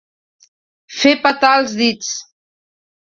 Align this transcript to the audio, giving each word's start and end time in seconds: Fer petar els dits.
Fer 1.01 1.13
petar 1.27 1.53
els 1.61 1.77
dits. 1.83 2.11